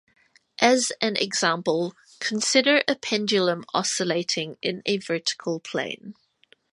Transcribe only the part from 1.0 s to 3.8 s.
example, consider a pendulum